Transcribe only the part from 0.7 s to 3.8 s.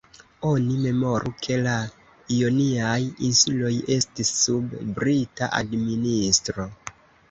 memoru, ke la Ioniaj insuloj